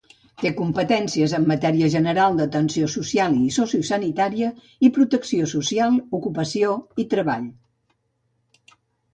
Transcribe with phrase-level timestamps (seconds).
[0.43, 4.49] Té competències en matèria general d'atenció social i sociosanitària
[4.89, 7.47] i protecció social, ocupació i treball.